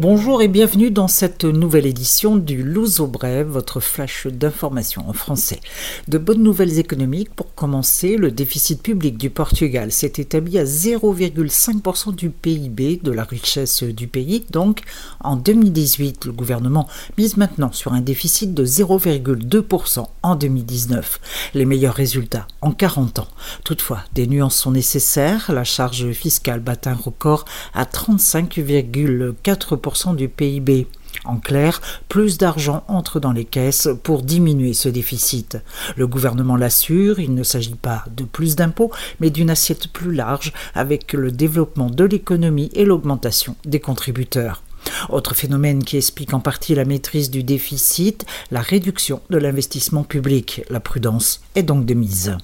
Bonjour 0.00 0.40
et 0.40 0.48
bienvenue 0.48 0.90
dans 0.90 1.08
cette 1.08 1.44
nouvelle 1.44 1.84
édition 1.84 2.36
du 2.36 2.62
Louzo 2.62 3.06
Brève, 3.06 3.48
votre 3.48 3.80
flash 3.80 4.26
d'information 4.28 5.06
en 5.06 5.12
français. 5.12 5.60
De 6.08 6.16
bonnes 6.16 6.42
nouvelles 6.42 6.78
économiques 6.78 7.34
pour 7.34 7.54
commencer, 7.54 8.16
le 8.16 8.30
déficit 8.30 8.82
public 8.82 9.18
du 9.18 9.28
Portugal 9.28 9.92
s'est 9.92 10.14
établi 10.16 10.58
à 10.58 10.64
0,5% 10.64 12.14
du 12.14 12.30
PIB, 12.30 12.98
de 13.02 13.10
la 13.10 13.24
richesse 13.24 13.82
du 13.82 14.08
pays. 14.08 14.46
Donc, 14.48 14.80
en 15.22 15.36
2018, 15.36 16.24
le 16.24 16.32
gouvernement 16.32 16.88
mise 17.18 17.36
maintenant 17.36 17.70
sur 17.70 17.92
un 17.92 18.00
déficit 18.00 18.54
de 18.54 18.64
0,2% 18.64 20.06
en 20.22 20.34
2019. 20.34 21.20
Les 21.52 21.66
meilleurs 21.66 21.92
résultats 21.92 22.46
en 22.62 22.72
40 22.72 23.18
ans. 23.18 23.28
Toutefois, 23.64 24.00
des 24.14 24.26
nuances 24.26 24.56
sont 24.56 24.70
nécessaires. 24.70 25.52
La 25.52 25.64
charge 25.64 26.10
fiscale 26.12 26.60
bat 26.60 26.76
un 26.86 26.94
record 26.94 27.44
à 27.74 27.84
35,4% 27.84 29.89
du 30.14 30.28
PIB. 30.28 30.86
En 31.24 31.36
clair, 31.36 31.80
plus 32.08 32.38
d'argent 32.38 32.84
entre 32.88 33.20
dans 33.20 33.32
les 33.32 33.44
caisses 33.44 33.88
pour 34.02 34.22
diminuer 34.22 34.72
ce 34.72 34.88
déficit. 34.88 35.58
Le 35.96 36.06
gouvernement 36.06 36.56
l'assure, 36.56 37.18
il 37.18 37.34
ne 37.34 37.42
s'agit 37.42 37.74
pas 37.74 38.04
de 38.16 38.24
plus 38.24 38.56
d'impôts, 38.56 38.92
mais 39.18 39.30
d'une 39.30 39.50
assiette 39.50 39.88
plus 39.88 40.14
large 40.14 40.52
avec 40.74 41.12
le 41.12 41.32
développement 41.32 41.90
de 41.90 42.04
l'économie 42.04 42.70
et 42.74 42.84
l'augmentation 42.84 43.56
des 43.64 43.80
contributeurs. 43.80 44.62
Autre 45.08 45.34
phénomène 45.34 45.84
qui 45.84 45.96
explique 45.96 46.32
en 46.32 46.40
partie 46.40 46.74
la 46.74 46.84
maîtrise 46.84 47.30
du 47.30 47.42
déficit, 47.42 48.24
la 48.50 48.60
réduction 48.60 49.20
de 49.28 49.38
l'investissement 49.38 50.04
public. 50.04 50.62
La 50.70 50.80
prudence 50.80 51.40
est 51.54 51.64
donc 51.64 51.84
de 51.84 51.94
mise. 51.94 52.36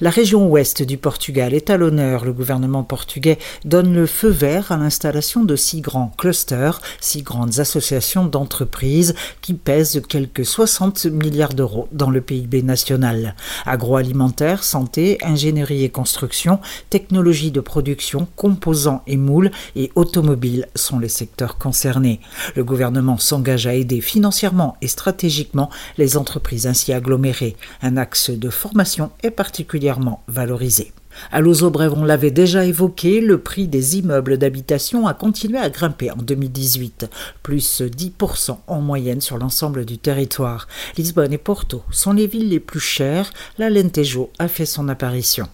La 0.00 0.10
région 0.10 0.48
ouest 0.48 0.82
du 0.82 0.98
Portugal 0.98 1.54
est 1.54 1.70
à 1.70 1.76
l'honneur. 1.76 2.24
Le 2.24 2.32
gouvernement 2.32 2.84
portugais 2.84 3.38
donne 3.64 3.94
le 3.94 4.06
feu 4.06 4.28
vert 4.28 4.72
à 4.72 4.76
l'installation 4.76 5.44
de 5.44 5.56
six 5.56 5.80
grands 5.80 6.12
clusters, 6.18 6.80
six 7.00 7.22
grandes 7.22 7.58
associations 7.58 8.24
d'entreprises 8.24 9.14
qui 9.40 9.54
pèsent 9.54 10.02
quelques 10.08 10.44
60 10.44 11.06
milliards 11.06 11.54
d'euros 11.54 11.88
dans 11.92 12.10
le 12.10 12.20
PIB 12.20 12.62
national. 12.62 13.34
Agroalimentaire, 13.64 14.64
santé, 14.64 15.18
ingénierie 15.22 15.84
et 15.84 15.90
construction, 15.90 16.60
technologie 16.90 17.50
de 17.50 17.60
production, 17.60 18.28
composants 18.36 19.02
et 19.06 19.16
moules 19.16 19.50
et 19.74 19.90
automobiles 19.94 20.68
sont 20.74 20.98
les 20.98 21.08
secteurs 21.08 21.58
concernés. 21.58 22.20
Le 22.54 22.64
gouvernement 22.64 23.18
s'engage 23.18 23.66
à 23.66 23.74
aider 23.74 24.00
financièrement 24.00 24.76
et 24.80 24.88
stratégiquement 24.88 25.70
les 25.98 26.16
entreprises 26.16 26.66
ainsi 26.66 26.92
agglomérées. 26.92 27.56
Un 27.82 27.96
axe 27.96 28.30
de 28.30 28.50
formation 28.50 29.10
est 29.22 29.30
particulièrement 29.30 29.65
particulièrement 29.66 30.22
valorisé. 30.28 30.92
À 31.32 31.40
on 31.40 32.04
l'avait 32.04 32.30
déjà 32.30 32.64
évoqué, 32.64 33.20
le 33.20 33.38
prix 33.38 33.66
des 33.66 33.98
immeubles 33.98 34.38
d'habitation 34.38 35.06
a 35.06 35.14
continué 35.14 35.58
à 35.58 35.70
grimper 35.70 36.10
en 36.10 36.16
2018, 36.16 37.10
plus 37.42 37.82
10% 37.82 38.58
en 38.66 38.80
moyenne 38.80 39.20
sur 39.20 39.38
l'ensemble 39.38 39.84
du 39.84 39.98
territoire. 39.98 40.68
Lisbonne 40.96 41.32
et 41.32 41.38
Porto 41.38 41.82
sont 41.90 42.12
les 42.12 42.26
villes 42.26 42.50
les 42.50 42.60
plus 42.60 42.80
chères, 42.80 43.32
la 43.58 43.70
Lentejo 43.70 44.30
a 44.38 44.46
fait 44.46 44.66
son 44.66 44.88
apparition. 44.88 45.48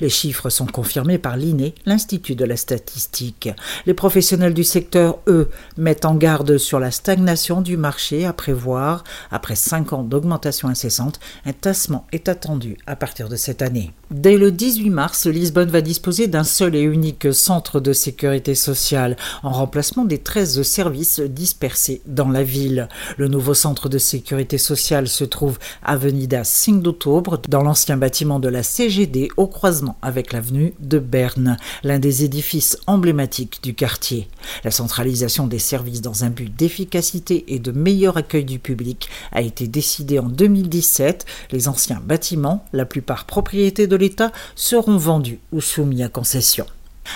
Les 0.00 0.08
chiffres 0.08 0.50
sont 0.50 0.66
confirmés 0.66 1.18
par 1.18 1.36
l'INE, 1.36 1.72
l'Institut 1.86 2.34
de 2.34 2.44
la 2.44 2.56
statistique. 2.56 3.48
Les 3.86 3.94
professionnels 3.94 4.54
du 4.54 4.64
secteur, 4.64 5.18
eux, 5.26 5.50
mettent 5.76 6.04
en 6.04 6.14
garde 6.14 6.58
sur 6.58 6.80
la 6.80 6.90
stagnation 6.90 7.60
du 7.60 7.76
marché 7.76 8.24
à 8.24 8.32
prévoir. 8.32 9.04
Après 9.30 9.56
cinq 9.56 9.92
ans 9.92 10.02
d'augmentation 10.02 10.68
incessante, 10.68 11.20
un 11.46 11.52
tassement 11.52 12.06
est 12.12 12.28
attendu 12.28 12.76
à 12.86 12.96
partir 12.96 13.28
de 13.28 13.36
cette 13.36 13.62
année. 13.62 13.92
Dès 14.10 14.36
le 14.36 14.50
18 14.50 14.90
mars, 14.90 15.26
Lisbonne 15.26 15.70
va 15.70 15.80
disposer 15.80 16.26
d'un 16.26 16.44
seul 16.44 16.74
et 16.74 16.82
unique 16.82 17.32
centre 17.32 17.80
de 17.80 17.92
sécurité 17.92 18.54
sociale, 18.54 19.16
en 19.42 19.50
remplacement 19.50 20.04
des 20.04 20.18
13 20.18 20.62
services 20.62 21.20
dispersés 21.20 22.02
dans 22.06 22.28
la 22.28 22.42
ville. 22.42 22.88
Le 23.16 23.28
nouveau 23.28 23.54
centre 23.54 23.88
de 23.88 23.98
sécurité 23.98 24.58
sociale 24.58 25.08
se 25.08 25.24
trouve 25.24 25.58
Avenida 25.82 26.44
5 26.44 26.82
d'octobre, 26.82 27.40
dans 27.48 27.62
l'ancien 27.62 27.96
bâtiment 27.96 28.40
de 28.40 28.48
la 28.48 28.62
CGD 28.62 29.28
au 29.36 29.46
croisement 29.46 29.67
avec 30.02 30.32
l'avenue 30.32 30.72
de 30.80 30.98
Berne, 30.98 31.56
l'un 31.82 31.98
des 31.98 32.24
édifices 32.24 32.78
emblématiques 32.86 33.60
du 33.62 33.74
quartier. 33.74 34.28
La 34.64 34.70
centralisation 34.70 35.46
des 35.46 35.58
services 35.58 36.00
dans 36.00 36.24
un 36.24 36.30
but 36.30 36.54
d'efficacité 36.54 37.44
et 37.48 37.58
de 37.58 37.72
meilleur 37.72 38.16
accueil 38.16 38.44
du 38.44 38.58
public 38.58 39.08
a 39.32 39.42
été 39.42 39.68
décidée 39.68 40.18
en 40.18 40.28
2017. 40.28 41.26
Les 41.52 41.68
anciens 41.68 42.00
bâtiments, 42.02 42.64
la 42.72 42.86
plupart 42.86 43.26
propriétés 43.26 43.86
de 43.86 43.96
l'État 43.96 44.32
seront 44.54 44.96
vendus 44.96 45.40
ou 45.52 45.60
soumis 45.60 46.02
à 46.02 46.08
concession. 46.08 46.66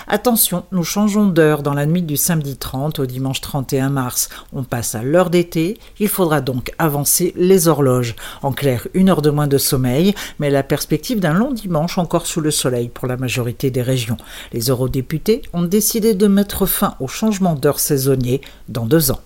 Attention, 0.07 0.65
nous 0.73 0.85
changeons 0.85 1.27
d'heure 1.27 1.63
dans 1.63 1.75
la 1.75 1.87
nuit 1.87 2.03
du 2.03 2.17
samedi 2.17 2.57
30 2.57 2.99
au 2.99 3.07
dimanche 3.07 3.41
31 3.41 3.91
mars. 3.91 4.29
On 4.53 4.65
passe 4.65 4.95
à 4.95 5.03
l'heure 5.03 5.31
d'été, 5.31 5.79
il 5.99 6.09
faudra 6.09 6.41
donc 6.41 6.73
avancer 6.79 7.33
les 7.37 7.69
horloges. 7.69 8.15
En 8.43 8.53
clair, 8.53 8.89
une 8.95 9.09
heure 9.09 9.23
de 9.23 9.31
moins 9.31 9.47
de 9.47 9.59
sommeil, 9.59 10.15
mais 10.39 10.51
la 10.51 10.63
perspective 10.63 11.21
d'un 11.21 11.35
long 11.35 11.53
dimanche 11.53 11.99
encore 11.99 12.27
sous 12.27 12.41
le 12.41 12.51
soleil 12.51 12.89
pour 12.89 13.07
la 13.09 13.17
majorité 13.17 13.71
des 13.71 13.83
régions. 13.83 14.17
Les 14.53 14.71
eurodéputés 14.71 15.43
ont 15.53 15.63
décidé 15.63 16.15
de 16.15 16.27
mettre 16.27 16.67
fin 16.67 16.95
au 17.01 17.09
changement 17.09 17.55
d'heure 17.55 17.81
saisonnier 17.81 18.41
dans 18.69 18.87
deux 18.87 19.11
ans. 19.11 19.21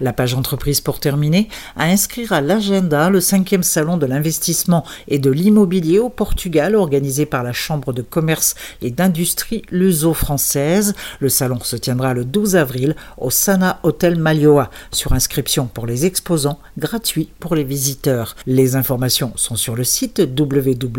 La 0.00 0.12
page 0.12 0.34
entreprise 0.34 0.80
pour 0.80 1.00
terminer, 1.00 1.48
à 1.76 1.84
inscrire 1.84 2.32
à 2.32 2.40
l'agenda 2.40 3.10
le 3.10 3.20
cinquième 3.20 3.62
salon 3.62 3.96
de 3.96 4.06
l'investissement 4.06 4.84
et 5.08 5.18
de 5.18 5.30
l'immobilier 5.30 5.98
au 5.98 6.08
Portugal 6.08 6.74
organisé 6.76 7.26
par 7.26 7.42
la 7.42 7.52
Chambre 7.52 7.92
de 7.92 8.02
commerce 8.02 8.54
et 8.82 8.90
d'industrie 8.90 9.62
luso-française. 9.70 10.94
Le 11.20 11.28
salon 11.28 11.60
se 11.62 11.76
tiendra 11.76 12.14
le 12.14 12.24
12 12.24 12.56
avril 12.56 12.96
au 13.18 13.30
Sana 13.30 13.80
Hotel 13.82 14.16
Malioa 14.16 14.70
sur 14.90 15.12
inscription 15.12 15.66
pour 15.66 15.86
les 15.86 16.06
exposants, 16.06 16.58
gratuit 16.78 17.28
pour 17.40 17.54
les 17.54 17.64
visiteurs. 17.64 18.36
Les 18.46 18.76
informations 18.76 19.32
sont 19.36 19.56
sur 19.56 19.76
le 19.76 19.84
site 19.84 20.22
www.ccilf.pt. 20.36 20.94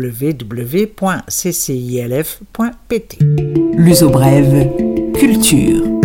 L'uso 3.76 4.08
brève, 4.10 4.68
culture. 5.14 5.95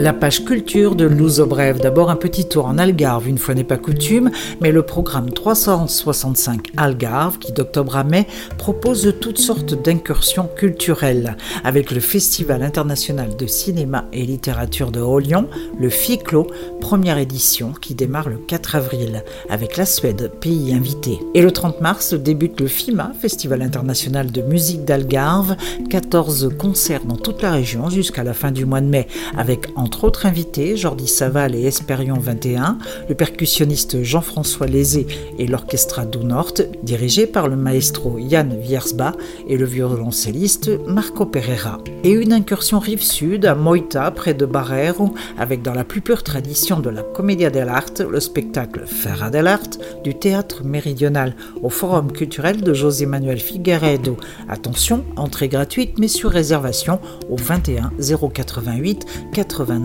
La 0.00 0.14
page 0.14 0.46
culture 0.46 0.96
de 0.96 1.06
Brève. 1.44 1.78
D'abord 1.78 2.08
un 2.08 2.16
petit 2.16 2.48
tour 2.48 2.64
en 2.64 2.78
Algarve, 2.78 3.28
une 3.28 3.36
fois 3.36 3.54
n'est 3.54 3.64
pas 3.64 3.76
coutume, 3.76 4.30
mais 4.62 4.72
le 4.72 4.80
programme 4.80 5.28
365 5.28 6.68
Algarve, 6.78 7.38
qui 7.38 7.52
d'octobre 7.52 7.98
à 7.98 8.02
mai 8.02 8.26
propose 8.56 9.14
toutes 9.20 9.36
sortes 9.36 9.74
d'incursions 9.74 10.48
culturelles, 10.56 11.36
avec 11.64 11.90
le 11.90 12.00
Festival 12.00 12.62
international 12.62 13.36
de 13.36 13.46
cinéma 13.46 14.06
et 14.14 14.24
littérature 14.24 14.90
de 14.90 15.00
Haut-Lyon, 15.00 15.48
le 15.78 15.90
FICLO, 15.90 16.46
première 16.80 17.18
édition 17.18 17.74
qui 17.78 17.94
démarre 17.94 18.30
le 18.30 18.38
4 18.38 18.76
avril, 18.76 19.22
avec 19.50 19.76
la 19.76 19.84
Suède, 19.84 20.32
pays 20.40 20.72
invité. 20.72 21.18
Et 21.34 21.42
le 21.42 21.50
30 21.50 21.82
mars 21.82 22.14
débute 22.14 22.58
le 22.58 22.68
FIMA, 22.68 23.12
Festival 23.20 23.60
international 23.60 24.32
de 24.32 24.40
musique 24.40 24.86
d'Algarve, 24.86 25.56
14 25.90 26.54
concerts 26.58 27.04
dans 27.04 27.16
toute 27.16 27.42
la 27.42 27.52
région 27.52 27.90
jusqu'à 27.90 28.24
la 28.24 28.32
fin 28.32 28.50
du 28.50 28.64
mois 28.64 28.80
de 28.80 28.86
mai, 28.86 29.06
avec 29.36 29.66
en 29.76 29.89
entre 29.90 30.04
autres 30.04 30.26
invités, 30.26 30.76
Jordi 30.76 31.08
Saval 31.08 31.56
et 31.56 31.64
Espérion 31.64 32.14
21, 32.14 32.78
le 33.08 33.14
percussionniste 33.16 34.04
Jean-François 34.04 34.68
Lézé 34.68 35.04
et 35.36 35.48
l'orchestra 35.48 36.04
du 36.04 36.18
Nord, 36.18 36.52
dirigé 36.84 37.26
par 37.26 37.48
le 37.48 37.56
maestro 37.56 38.16
Yann 38.16 38.56
Viersba 38.56 39.16
et 39.48 39.56
le 39.56 39.64
violoncelliste 39.64 40.70
Marco 40.86 41.26
Pereira. 41.26 41.78
Et 42.04 42.12
une 42.12 42.32
incursion 42.32 42.78
rive 42.78 43.02
sud 43.02 43.44
à 43.46 43.56
Moita, 43.56 44.08
près 44.12 44.32
de 44.32 44.46
Barreiro, 44.46 45.12
avec 45.36 45.60
dans 45.62 45.74
la 45.74 45.82
plus 45.82 46.02
pure 46.02 46.22
tradition 46.22 46.78
de 46.78 46.88
la 46.88 47.02
Commedia 47.02 47.50
dell'arte, 47.50 48.00
le 48.00 48.20
spectacle 48.20 48.84
Ferra 48.86 49.28
dell'arte 49.28 49.80
du 50.04 50.14
théâtre 50.14 50.62
méridional 50.62 51.34
au 51.64 51.68
Forum 51.68 52.12
culturel 52.12 52.60
de 52.60 52.74
José 52.74 53.06
Manuel 53.06 53.40
Figueredo. 53.40 54.16
Attention, 54.48 55.04
entrée 55.16 55.48
gratuite 55.48 55.98
mais 55.98 56.06
sur 56.06 56.30
réservation 56.30 57.00
au 57.28 57.34
21 57.34 57.90
088 57.98 59.04
80 59.32 59.79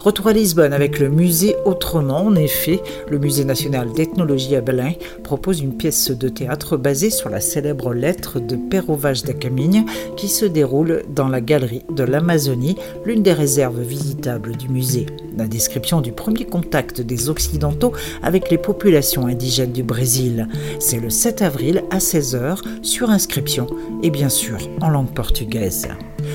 Retour 0.00 0.28
à 0.28 0.32
Lisbonne 0.32 0.72
avec 0.72 0.98
le 0.98 1.08
musée 1.08 1.56
Autrement. 1.64 2.26
En 2.26 2.34
effet, 2.34 2.80
le 3.10 3.18
musée 3.18 3.44
national 3.44 3.92
d'ethnologie 3.92 4.56
à 4.56 4.60
Belém 4.60 4.94
propose 5.22 5.60
une 5.60 5.76
pièce 5.76 6.10
de 6.10 6.28
théâtre 6.28 6.76
basée 6.76 7.10
sur 7.10 7.28
la 7.28 7.40
célèbre 7.40 7.92
lettre 7.92 8.40
de 8.40 8.56
Perovage 8.56 9.22
da 9.22 9.32
Caminha 9.32 9.84
qui 10.16 10.28
se 10.28 10.44
déroule 10.44 11.02
dans 11.14 11.28
la 11.28 11.40
galerie 11.40 11.84
de 11.90 12.04
l'Amazonie, 12.04 12.76
l'une 13.04 13.22
des 13.22 13.32
réserves 13.32 13.80
visitables 13.80 14.56
du 14.56 14.68
musée. 14.68 15.06
La 15.36 15.46
description 15.46 16.00
du 16.00 16.12
premier 16.12 16.46
contact 16.46 17.00
des 17.00 17.28
Occidentaux 17.28 17.92
avec 18.22 18.50
les 18.50 18.58
populations 18.58 19.26
indigènes 19.26 19.72
du 19.72 19.82
Brésil. 19.82 20.48
C'est 20.78 21.00
le 21.00 21.10
7 21.10 21.42
avril 21.42 21.84
à 21.90 21.98
16h 21.98 22.58
sur 22.82 23.10
inscription 23.10 23.66
et 24.02 24.10
bien 24.10 24.28
sûr 24.28 24.58
en 24.80 24.88
langue 24.88 25.12
portugaise. 25.12 25.88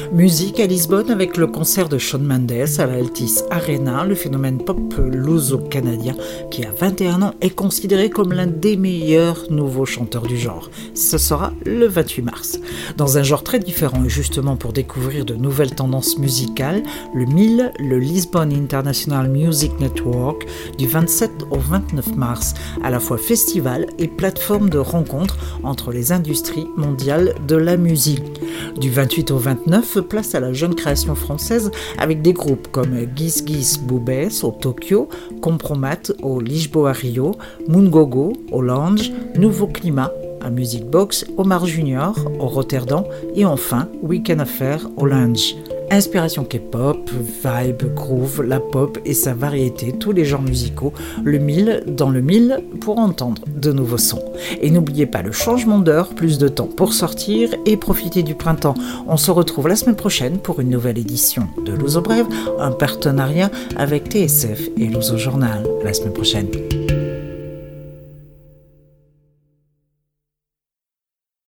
Musique 0.09 0.59
à 0.59 0.65
Lisbonne 0.67 1.09
avec 1.09 1.37
le 1.37 1.47
concert 1.47 1.87
de 1.87 1.97
Shawn 1.97 2.23
Mendes 2.23 2.51
à 2.51 2.85
l'Altis 2.85 3.39
Arena, 3.49 4.03
le 4.03 4.15
phénomène 4.15 4.57
pop 4.57 4.77
luso-canadien 4.97 6.15
qui 6.49 6.65
a 6.65 6.71
21 6.71 7.21
ans 7.21 7.33
est 7.39 7.51
considéré 7.51 8.09
comme 8.09 8.33
l'un 8.33 8.47
des 8.47 8.75
meilleurs 8.75 9.49
nouveaux 9.49 9.85
chanteurs 9.85 10.27
du 10.27 10.37
genre. 10.37 10.69
Ce 10.93 11.17
sera 11.17 11.53
le 11.65 11.87
28 11.87 12.21
mars. 12.23 12.59
Dans 12.97 13.17
un 13.17 13.23
genre 13.23 13.43
très 13.43 13.59
différent 13.59 14.03
et 14.03 14.09
justement 14.09 14.57
pour 14.57 14.73
découvrir 14.73 15.23
de 15.23 15.35
nouvelles 15.35 15.75
tendances 15.75 16.17
musicales, 16.17 16.83
le 17.13 17.25
MIL, 17.25 17.71
le 17.79 17.97
Lisbon 17.97 18.51
International 18.51 19.29
Music 19.29 19.79
Network, 19.79 20.45
du 20.77 20.87
27 20.87 21.31
au 21.51 21.57
29 21.57 22.15
mars, 22.17 22.53
à 22.83 22.89
la 22.89 22.99
fois 22.99 23.17
festival 23.17 23.87
et 23.97 24.09
plateforme 24.09 24.69
de 24.69 24.77
rencontre 24.77 25.37
entre 25.63 25.91
les 25.91 26.11
industries 26.11 26.67
mondiales 26.75 27.35
de 27.47 27.55
la 27.55 27.77
musique. 27.77 28.41
Du 28.77 28.89
28 28.89 29.31
au 29.31 29.37
29, 29.37 29.90
place 29.99 30.35
à 30.35 30.39
la 30.39 30.53
jeune 30.53 30.75
création 30.75 31.15
française 31.15 31.71
avec 31.97 32.21
des 32.21 32.33
groupes 32.33 32.67
comme 32.71 32.95
Gis 33.15 33.43
Gis 33.45 33.79
Boubès 33.81 34.43
au 34.43 34.51
Tokyo, 34.51 35.09
Compromat 35.41 36.11
au 36.21 36.39
Lisboa 36.39 36.91
Rio, 36.91 37.35
Mungogo 37.67 38.33
au 38.51 38.61
Lounge, 38.61 39.11
Nouveau 39.35 39.67
Climat 39.67 40.11
à 40.41 40.49
Music 40.49 40.85
Box, 40.85 41.25
Omar 41.37 41.65
Junior 41.65 42.15
au 42.39 42.47
Rotterdam 42.47 43.03
et 43.35 43.45
enfin 43.45 43.87
Weekend 44.01 44.41
Affair 44.41 44.87
au 44.97 45.05
Lounge. 45.05 45.55
Inspiration 45.91 46.45
K-pop, 46.45 47.11
vibe, 47.43 47.93
groove, 47.93 48.43
la 48.43 48.61
pop 48.61 48.97
et 49.03 49.13
sa 49.13 49.33
variété, 49.33 49.91
tous 49.91 50.13
les 50.13 50.23
genres 50.23 50.41
musicaux, 50.41 50.93
le 51.21 51.37
mille 51.37 51.83
dans 51.85 52.09
le 52.09 52.21
mille 52.21 52.63
pour 52.79 52.97
entendre 52.97 53.41
de 53.47 53.73
nouveaux 53.73 53.97
sons. 53.97 54.23
Et 54.61 54.71
n'oubliez 54.71 55.05
pas 55.05 55.21
le 55.21 55.33
changement 55.33 55.79
d'heure, 55.79 56.15
plus 56.15 56.37
de 56.37 56.47
temps 56.47 56.67
pour 56.67 56.93
sortir 56.93 57.53
et 57.65 57.75
profiter 57.75 58.23
du 58.23 58.35
printemps. 58.35 58.75
On 59.05 59.17
se 59.17 59.31
retrouve 59.31 59.67
la 59.67 59.75
semaine 59.75 59.97
prochaine 59.97 60.37
pour 60.37 60.61
une 60.61 60.69
nouvelle 60.69 60.97
édition 60.97 61.49
de 61.65 61.73
Luso 61.73 61.99
Brève, 61.99 62.27
un 62.57 62.71
partenariat 62.71 63.51
avec 63.75 64.07
TSF 64.07 64.69
et 64.77 64.85
Luso 64.85 65.17
Journal. 65.17 65.67
La 65.83 65.93
semaine 65.93 66.13
prochaine. 66.13 66.47